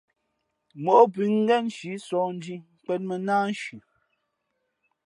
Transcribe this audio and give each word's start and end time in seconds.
Móʼ 0.83 1.03
pʉ̌ 1.13 1.25
ngén 1.41 1.63
nshǐ 1.67 1.91
sǒh 2.07 2.27
ndhī 2.35 2.55
nkwēn 2.79 3.01
mᾱ 3.07 3.15
nāānshi. 3.25 3.75